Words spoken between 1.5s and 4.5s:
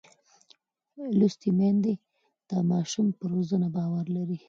میندې د ماشوم پر روزنه باور لري.